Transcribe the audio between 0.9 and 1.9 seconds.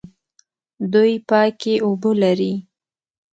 دوی پاکې